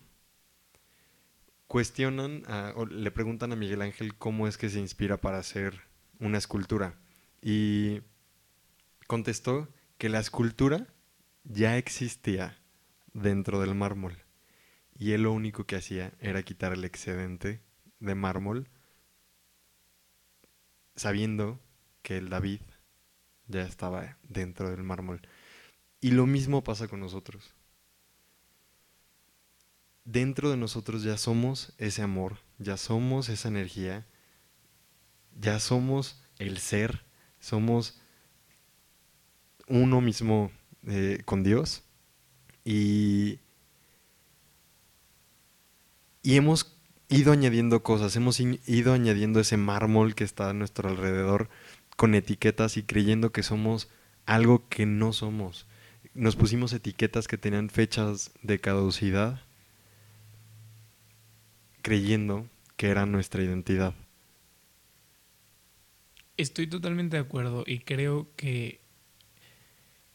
Cuestionan, 1.66 2.42
a- 2.46 2.72
o 2.74 2.86
le 2.86 3.10
preguntan 3.10 3.52
a 3.52 3.56
Miguel 3.56 3.82
Ángel 3.82 4.14
cómo 4.14 4.48
es 4.48 4.56
que 4.56 4.70
se 4.70 4.80
inspira 4.80 5.18
para 5.18 5.36
hacer 5.36 5.78
una 6.20 6.38
escultura. 6.38 6.94
Y 7.42 8.00
contestó 9.06 9.68
que 9.98 10.08
la 10.08 10.20
escultura 10.20 10.86
ya 11.44 11.76
existía 11.78 12.58
dentro 13.12 13.60
del 13.60 13.74
mármol. 13.74 14.22
y 14.98 15.12
él 15.12 15.24
lo 15.24 15.32
único 15.32 15.66
que 15.66 15.76
hacía 15.76 16.14
era 16.20 16.42
quitar 16.42 16.72
el 16.72 16.82
excedente 16.84 17.60
de 18.00 18.14
mármol, 18.14 18.70
sabiendo 20.94 21.60
que 22.02 22.16
el 22.16 22.30
David 22.30 22.62
ya 23.46 23.62
estaba 23.62 24.16
dentro 24.22 24.70
del 24.70 24.82
mármol. 24.82 25.20
Y 26.00 26.12
lo 26.12 26.26
mismo 26.26 26.64
pasa 26.64 26.88
con 26.88 27.00
nosotros. 27.00 27.54
Dentro 30.04 30.50
de 30.50 30.56
nosotros 30.56 31.02
ya 31.02 31.18
somos 31.18 31.74
ese 31.78 32.00
amor, 32.02 32.38
ya 32.58 32.76
somos 32.76 33.28
esa 33.28 33.48
energía, 33.48 34.06
ya 35.38 35.58
somos 35.58 36.22
el 36.38 36.58
ser, 36.58 37.04
somos 37.38 38.00
uno 39.68 40.00
mismo 40.00 40.50
eh, 40.86 41.20
con 41.24 41.42
Dios. 41.42 41.82
Y, 42.64 43.38
y 46.22 46.36
hemos 46.36 46.76
ido 47.08 47.32
añadiendo 47.32 47.82
cosas, 47.82 48.16
hemos 48.16 48.40
ido 48.40 48.92
añadiendo 48.92 49.40
ese 49.40 49.56
mármol 49.56 50.14
que 50.14 50.24
está 50.24 50.50
a 50.50 50.54
nuestro 50.54 50.88
alrededor 50.88 51.48
con 51.96 52.14
etiquetas 52.14 52.76
y 52.76 52.82
creyendo 52.82 53.32
que 53.32 53.42
somos 53.42 53.88
algo 54.26 54.68
que 54.68 54.86
no 54.86 55.12
somos. 55.12 55.66
Nos 56.14 56.36
pusimos 56.36 56.72
etiquetas 56.72 57.28
que 57.28 57.38
tenían 57.38 57.70
fechas 57.70 58.32
de 58.42 58.58
caducidad 58.58 59.40
creyendo 61.82 62.48
que 62.76 62.88
era 62.88 63.06
nuestra 63.06 63.44
identidad. 63.44 63.94
Estoy 66.36 66.66
totalmente 66.66 67.16
de 67.16 67.22
acuerdo 67.22 67.62
y 67.64 67.78
creo 67.78 68.28
que, 68.36 68.80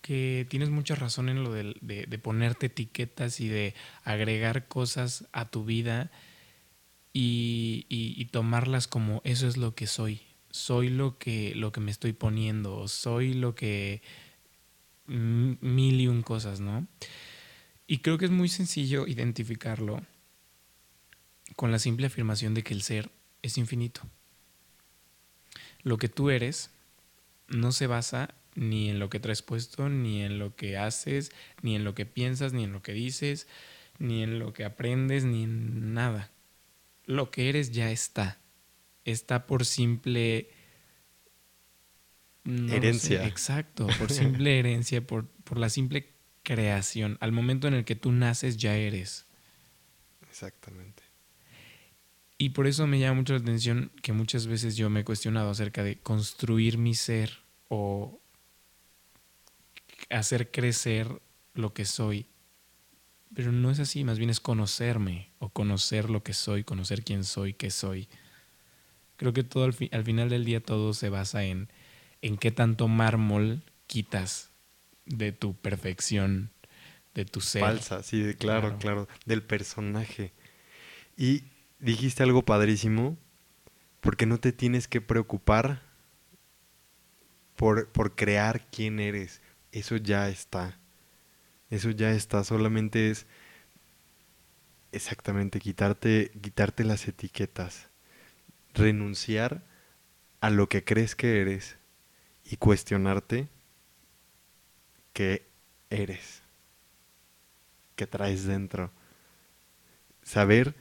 que 0.02 0.48
tienes 0.50 0.70
mucha 0.70 0.96
razón 0.96 1.30
en 1.30 1.44
lo 1.44 1.52
de, 1.54 1.76
de, 1.82 2.18
ponerte 2.18 2.68
etiquetas 2.68 3.40
y 3.40 3.48
de 3.48 3.76
agregar 4.04 4.68
cosas 4.68 5.28
a 5.32 5.50
tu 5.50 5.64
vida 5.64 6.12
y, 7.14 7.86
y, 7.90 8.26
tomarlas 8.26 8.88
como 8.88 9.22
eso 9.24 9.48
es 9.48 9.58
lo 9.58 9.76
que 9.76 9.88
soy. 9.88 10.22
Soy 10.50 10.90
lo 10.90 11.18
que, 11.18 11.54
lo 11.56 11.72
que 11.72 11.82
me 11.82 11.92
estoy 11.92 12.14
poniendo, 12.14 12.88
soy 12.88 13.34
lo 13.34 13.56
que... 13.56 14.02
mil 15.06 16.02
y 16.02 16.08
un 16.08 16.24
cosas, 16.24 16.60
¿no? 16.60 16.88
Y 17.88 18.00
creo 18.00 18.18
que 18.18 18.26
es 18.26 18.32
muy 18.32 18.50
sencillo 18.50 19.08
identificarlo 19.08 20.02
con 21.56 21.72
la 21.72 21.80
simple 21.80 22.08
afirmación 22.08 22.54
de 22.54 22.64
que 22.64 22.74
el 22.74 22.82
ser 22.82 23.12
es 23.42 23.58
infinito. 23.58 24.02
Lo 25.84 25.98
que 25.98 26.10
tú 26.10 26.30
eres 26.30 26.72
no 27.48 27.72
se 27.72 27.88
basa 27.88 28.34
ni 28.56 28.90
en 28.90 29.00
lo 29.00 29.10
que 29.10 29.20
traes 29.20 29.42
puesto, 29.42 29.90
ni 29.90 30.22
en 30.22 30.40
lo 30.40 30.56
que 30.56 30.78
haces, 30.78 31.32
ni 31.62 31.76
en 31.76 31.84
lo 31.84 31.96
que 31.96 32.06
piensas, 32.06 32.54
ni 32.54 32.64
en 32.64 32.74
lo 32.74 32.82
que 32.82 32.94
dices, 32.94 33.48
ni 34.00 34.24
en 34.24 34.40
lo 34.40 34.54
que 34.54 34.66
aprendes, 34.66 35.24
ni 35.24 35.44
en 35.44 35.94
nada. 35.94 36.32
Lo 37.06 37.32
que 37.32 37.50
eres 37.50 37.72
ya 37.72 37.92
está. 37.92 38.40
Está 39.06 39.48
por 39.48 39.66
simple... 39.66 40.50
herencia. 42.46 43.26
exacto, 43.26 43.88
por 44.00 44.12
simple 44.12 44.60
herencia, 44.60 45.06
por, 45.06 45.28
por 45.28 45.58
la 45.58 45.70
simple 45.70 46.14
creación. 46.44 47.18
Al 47.22 47.32
momento 47.32 47.68
en 47.68 47.74
el 47.74 47.86
que 47.86 47.96
tú 47.96 48.12
naces 48.12 48.58
ya 48.58 48.76
eres. 48.76 49.28
Exactamente. 50.30 51.04
Y 52.38 52.50
por 52.50 52.66
eso 52.66 52.88
me 52.88 53.00
llama 53.00 53.16
mucho 53.16 53.34
la 53.34 53.40
atención 53.40 53.92
que 54.02 54.14
muchas 54.14 54.48
veces 54.48 54.76
yo 54.76 54.90
me 54.90 55.02
he 55.02 55.04
cuestionado 55.04 55.52
acerca 55.52 55.84
de 55.84 56.00
construir 56.00 56.80
mi 56.80 56.96
ser 56.96 57.38
o 57.68 58.21
hacer 60.12 60.52
crecer 60.52 61.22
lo 61.54 61.74
que 61.74 61.86
soy. 61.86 62.28
Pero 63.34 63.52
no 63.52 63.72
es 63.72 63.80
así, 63.80 64.04
más 64.04 64.18
bien 64.18 64.30
es 64.30 64.40
conocerme 64.40 65.32
o 65.40 65.50
conocer 65.50 66.10
lo 66.10 66.24
que 66.24 66.34
soy, 66.34 66.64
conocer 66.64 67.04
quién 67.04 67.24
soy, 67.24 67.54
qué 67.54 67.72
soy. 67.72 68.10
Creo 69.16 69.34
que 69.34 69.44
todo 69.44 69.66
al, 69.66 70.04
final 70.04 70.30
del 70.30 70.46
día 70.46 70.62
todo 70.62 70.94
se 70.94 71.10
basa 71.10 71.44
en, 71.44 71.70
en 72.22 72.38
qué 72.38 72.52
tanto 72.52 72.88
mármol 72.88 73.64
quitas 73.88 74.52
de 75.06 75.32
tu 75.32 75.54
perfección, 75.56 76.52
de 77.14 77.26
tu 77.26 77.40
ser. 77.40 77.62
Falsa, 77.62 78.04
sí, 78.04 78.34
claro, 78.38 78.78
claro, 78.80 79.08
del 79.26 79.44
personaje. 79.44 80.34
Y 81.16 81.44
dijiste 81.80 82.24
algo 82.24 82.44
padrísimo, 82.44 83.18
porque 84.02 84.26
no 84.26 84.40
te 84.40 84.52
tienes 84.52 84.88
que 84.88 85.02
preocupar 85.02 85.84
por, 87.56 87.90
por 87.90 88.16
crear 88.16 88.68
quién 88.72 89.00
eres. 89.00 89.42
Eso 89.72 89.98
ya 89.98 90.30
está. 90.30 90.78
Eso 91.70 91.92
ya 91.92 92.12
está. 92.12 92.44
Solamente 92.44 93.10
es 93.10 93.26
exactamente 94.92 95.60
quitarte, 95.60 96.32
quitarte 96.42 96.84
las 96.84 97.08
etiquetas. 97.08 97.88
Renunciar 98.74 99.64
a 100.42 100.50
lo 100.50 100.68
que 100.68 100.84
crees 100.84 101.16
que 101.16 101.42
eres 101.42 101.78
y 102.44 102.58
cuestionarte 102.58 103.48
qué 105.14 105.48
eres, 105.90 106.42
qué 107.96 108.08
traes 108.08 108.46
dentro. 108.46 108.92
Saber 110.24 110.76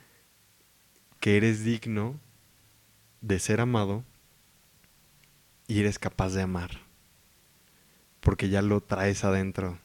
que 1.21 1.37
eres 1.37 1.65
digno 1.65 2.19
de 3.21 3.39
ser 3.39 3.61
amado 3.61 4.05
y 5.67 5.81
eres 5.81 5.99
capaz 5.99 6.31
de 6.31 6.43
amar. 6.43 6.90
Porque 8.21 8.49
ya 8.49 8.63
lo 8.63 8.81
traes 8.81 9.25
adentro. 9.25 9.79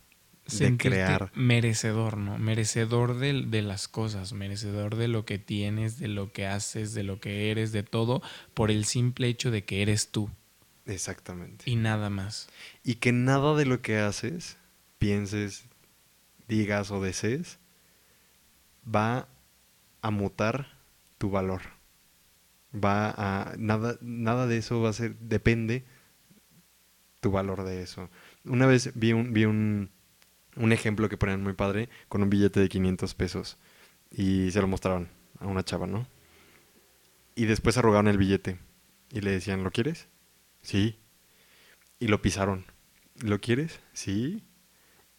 de 0.60 0.78
crear. 0.78 1.32
Merecedor, 1.36 2.18
¿no? 2.18 2.38
Merecedor 2.38 3.18
de, 3.18 3.46
de, 3.48 3.62
las 3.62 3.88
cosas, 3.88 4.34
merecedor 4.34 4.96
de 4.96 5.08
lo 5.08 5.26
que 5.26 5.40
tienes, 5.40 5.98
de 5.98 6.08
lo 6.08 6.32
que 6.32 6.46
haces, 6.46 6.94
de 6.94 7.04
lo 7.04 7.20
que 7.20 7.52
eres, 7.52 7.72
de 7.72 7.84
todo, 7.84 8.22
por 8.54 8.72
el 8.72 8.86
simple 8.86 9.28
hecho 9.28 9.52
de 9.52 9.64
que 9.64 9.82
eres 9.82 10.12
tú. 10.12 10.30
Exactamente. 10.86 11.70
Y 11.70 11.76
nada 11.76 12.10
más. 12.10 12.48
Y 12.84 12.96
que 12.96 13.12
nada 13.12 13.56
de 13.56 13.66
lo 13.66 13.82
que 13.82 13.98
haces, 13.98 14.58
pienses, 15.00 15.66
digas 16.48 16.92
o 16.92 17.02
desees, 17.02 17.58
va 18.86 19.28
a 20.02 20.12
mutar 20.12 20.78
tu 21.18 21.30
valor. 21.30 21.62
Va 22.74 23.10
a. 23.10 23.56
Nada, 23.58 23.98
nada 24.02 24.48
de 24.48 24.58
eso 24.58 24.82
va 24.82 24.90
a 24.90 24.94
ser. 24.94 25.18
Depende 25.18 25.86
tu 27.20 27.32
valor 27.32 27.64
de 27.64 27.82
eso. 27.82 28.10
Una 28.46 28.66
vez 28.66 28.92
vi 28.96 29.14
un, 29.14 29.34
vi 29.34 29.46
un, 29.46 29.90
un 30.56 30.72
ejemplo 30.72 31.10
que 31.10 31.18
ponían 31.18 31.44
muy 31.44 31.54
padre 31.54 31.90
con 32.08 32.24
un 32.24 32.30
billete 32.30 32.60
de 32.60 32.70
500 32.70 33.14
pesos. 33.16 33.58
Y 34.12 34.52
se 34.52 34.62
lo 34.62 34.68
mostraron 34.68 35.10
a 35.40 35.48
una 35.48 35.64
chava, 35.64 35.88
¿no? 35.88 36.08
Y 37.36 37.46
después 37.46 37.78
arrugaron 37.78 38.08
el 38.08 38.18
billete. 38.18 38.60
Y 39.12 39.22
le 39.22 39.32
decían, 39.32 39.64
¿lo 39.64 39.72
quieres? 39.72 40.08
Sí. 40.62 41.00
Y 42.00 42.08
lo 42.08 42.22
pisaron. 42.22 42.66
¿Lo 43.22 43.40
quieres? 43.40 43.80
Sí. 43.94 44.44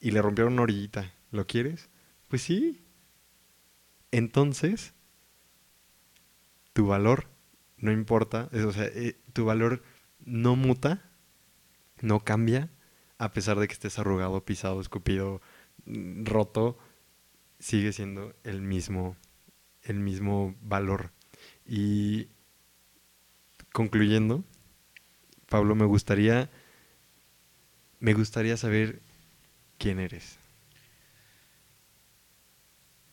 Y 0.01 0.13
le 0.13 0.23
rompieron 0.23 0.55
una 0.55 0.63
orillita. 0.63 1.13
¿Lo 1.31 1.47
quieres? 1.47 1.91
Pues 2.29 2.43
sí. 2.43 2.83
Entonces, 4.11 4.95
tu 6.73 6.87
valor 6.87 7.29
no 7.79 7.93
importa, 7.93 8.49
o 8.53 8.73
sea, 8.73 8.85
eh, 8.85 9.19
tu 9.33 9.45
valor 9.45 9.83
no 10.25 10.57
muta, 10.57 11.03
no 12.01 12.21
cambia, 12.21 12.71
a 13.19 13.33
pesar 13.33 13.59
de 13.59 13.67
que 13.67 13.75
estés 13.75 13.99
arrugado, 13.99 14.45
pisado, 14.45 14.81
escupido, 14.81 15.41
mm, 15.87 16.25
roto, 16.25 16.79
sigue 17.59 17.93
siendo 17.93 18.35
el 18.45 18.61
mismo, 18.63 19.17
el 19.83 20.01
mismo 20.01 20.55
valor. 20.63 21.13
Y 21.67 22.29
concluyendo, 23.73 24.45
Pablo, 25.49 25.75
me 25.75 25.85
gustaría, 25.85 26.51
me 28.01 28.15
gustaría 28.15 28.57
saber 28.57 29.01
quién 29.79 30.01
eres. 30.01 30.39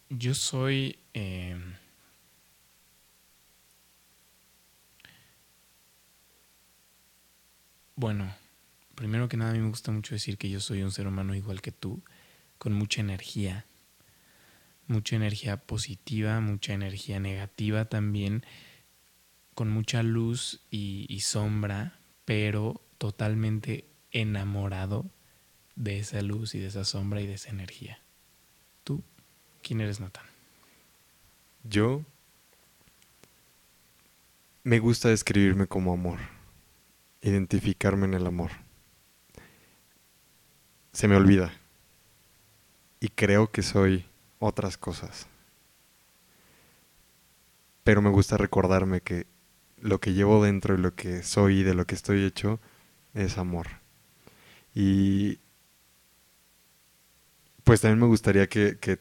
Yo 0.09 0.33
soy 0.35 0.99
eh, 1.13 1.57
Bueno, 7.95 8.33
primero 8.95 9.27
que 9.27 9.37
nada 9.37 9.51
a 9.51 9.53
mí 9.53 9.59
me 9.59 9.69
gusta 9.69 9.91
mucho 9.91 10.15
decir 10.15 10.37
que 10.37 10.49
yo 10.49 10.59
soy 10.59 10.83
un 10.83 10.91
ser 10.91 11.07
humano 11.07 11.35
igual 11.35 11.61
que 11.61 11.71
tú, 11.71 12.01
con 12.57 12.73
mucha 12.73 13.01
energía, 13.01 13.65
mucha 14.87 15.15
energía 15.15 15.57
positiva, 15.57 16.39
mucha 16.39 16.73
energía 16.73 17.19
negativa 17.19 17.85
también, 17.85 18.45
con 19.53 19.69
mucha 19.69 20.03
luz 20.03 20.61
y, 20.71 21.19
sombra, 21.21 21.99
pero 22.25 22.81
totalmente 22.97 23.85
enamorado 24.11 25.05
de 25.75 25.99
esa 25.99 26.21
luz 26.21 26.55
y 26.55 26.59
de 26.59 26.67
esa 26.67 26.85
sombra 26.85 27.21
y 27.21 27.27
de 27.27 27.33
esa 27.33 27.49
energía. 27.49 27.99
¿Tú 28.83 29.03
quién 29.61 29.81
eres, 29.81 29.99
Nathan? 29.99 30.25
Yo 31.63 32.03
me 34.63 34.79
gusta 34.79 35.09
describirme 35.09 35.67
como 35.67 35.93
amor 35.93 36.19
identificarme 37.23 38.05
en 38.05 38.13
el 38.13 38.27
amor. 38.27 38.51
Se 40.93 41.07
me 41.07 41.15
olvida. 41.17 41.51
Y 42.99 43.09
creo 43.09 43.51
que 43.51 43.61
soy 43.61 44.05
otras 44.39 44.77
cosas. 44.77 45.27
pero 47.83 48.01
me 48.01 48.09
gusta 48.09 48.37
recordarme 48.37 49.01
que 49.01 49.27
lo 49.79 49.99
que 49.99 50.13
llevo 50.13 50.43
dentro 50.43 50.75
y 50.75 50.77
lo 50.77 50.95
que 50.95 51.23
soy 51.23 51.59
y 51.59 51.63
de 51.63 51.73
lo 51.73 51.85
que 51.85 51.95
estoy 51.95 52.23
hecho 52.23 52.59
es 53.13 53.37
amor. 53.37 53.67
Y 54.73 55.39
pues 57.63 57.81
también 57.81 57.99
me 57.99 58.07
gustaría 58.07 58.47
que, 58.47 58.77
que 58.79 58.99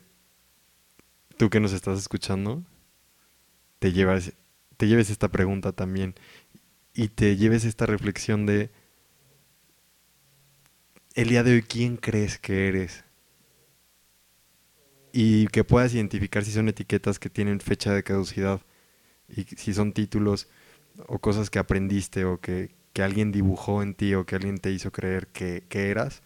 tú 1.37 1.51
que 1.51 1.61
nos 1.61 1.73
estás 1.73 1.99
escuchando 1.99 2.63
te 3.79 3.93
llevas, 3.93 4.33
te 4.77 4.87
lleves 4.87 5.11
esta 5.11 5.29
pregunta 5.29 5.73
también 5.73 6.15
y 6.95 7.09
te 7.09 7.37
lleves 7.37 7.65
esta 7.65 7.87
reflexión 7.87 8.47
de 8.47 8.71
el 11.15 11.29
día 11.29 11.43
de 11.43 11.53
hoy 11.53 11.63
quién 11.63 11.97
crees 11.97 12.39
que 12.39 12.69
eres 12.69 13.05
y 15.13 15.47
que 15.49 15.65
puedas 15.65 15.93
identificar 15.95 16.45
si 16.45 16.53
son 16.53 16.69
etiquetas 16.69 17.19
que 17.19 17.29
tienen 17.29 17.61
fecha 17.61 17.93
de 17.93 18.03
caducidad 18.03 18.63
y 19.29 19.43
si 19.43 19.75
son 19.75 19.93
títulos 19.93 20.49
o 21.07 21.19
cosas 21.19 21.51
que 21.51 21.59
aprendiste 21.59 22.25
o 22.25 22.41
que, 22.41 22.75
que 22.93 23.03
alguien 23.03 23.31
dibujó 23.31 23.83
en 23.83 23.95
ti 23.95 24.15
o 24.15 24.25
que 24.25 24.37
alguien 24.37 24.59
te 24.59 24.71
hizo 24.71 24.91
creer 24.91 25.29
que, 25.29 25.65
que 25.69 25.91
eras 25.91 26.23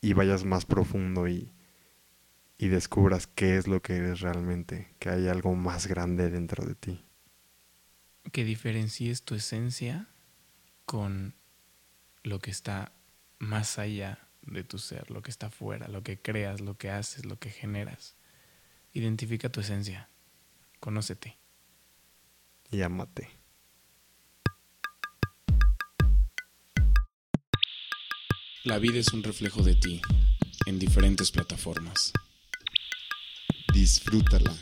y 0.00 0.12
vayas 0.12 0.44
más 0.44 0.64
profundo 0.64 1.28
y, 1.28 1.52
y 2.58 2.68
descubras 2.68 3.26
qué 3.26 3.56
es 3.56 3.66
lo 3.66 3.82
que 3.82 3.96
eres 3.96 4.20
realmente, 4.20 4.94
que 4.98 5.10
hay 5.10 5.28
algo 5.28 5.54
más 5.54 5.86
grande 5.86 6.30
dentro 6.30 6.64
de 6.64 6.74
ti. 6.74 7.04
Que 8.30 8.44
diferencies 8.44 9.22
tu 9.22 9.34
esencia 9.34 10.08
con 10.84 11.34
lo 12.22 12.38
que 12.38 12.52
está 12.52 12.92
más 13.42 13.80
allá 13.80 14.28
de 14.42 14.62
tu 14.62 14.78
ser, 14.78 15.10
lo 15.10 15.20
que 15.20 15.32
está 15.32 15.50
fuera, 15.50 15.88
lo 15.88 16.04
que 16.04 16.20
creas, 16.20 16.60
lo 16.60 16.78
que 16.78 16.90
haces, 16.90 17.26
lo 17.26 17.40
que 17.40 17.50
generas. 17.50 18.14
Identifica 18.92 19.50
tu 19.50 19.60
esencia, 19.60 20.08
conócete. 20.78 21.38
Y 22.70 22.82
amate. 22.82 23.28
La 28.62 28.78
vida 28.78 29.00
es 29.00 29.12
un 29.12 29.24
reflejo 29.24 29.62
de 29.62 29.74
ti 29.74 30.00
en 30.66 30.78
diferentes 30.78 31.32
plataformas. 31.32 32.12
Disfrútala. 33.74 34.54